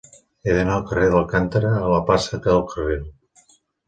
[0.45, 3.05] He d'anar del carrer d'Alcántara a la plaça del Carril.